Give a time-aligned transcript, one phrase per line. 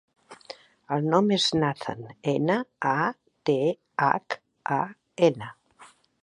[0.95, 2.01] El nom és Nathan:
[2.33, 2.55] ena,
[2.93, 3.05] a,
[3.51, 3.59] te,
[4.07, 4.39] hac,
[4.79, 4.81] a,
[5.31, 5.53] ena.